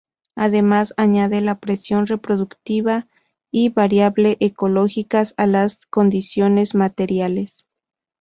Además 0.35 0.95
añade 0.97 1.41
la 1.41 1.59
presión 1.59 2.07
reproductiva 2.07 3.07
y 3.51 3.69
variables 3.69 4.37
ecológicas 4.39 5.35
a 5.37 5.45
las 5.45 5.85
condiciones 5.85 6.73
materiales. 6.73 7.67